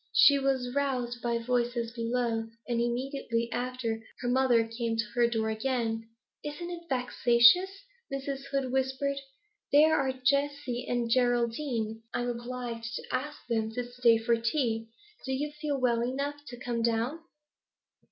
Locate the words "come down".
16.59-17.19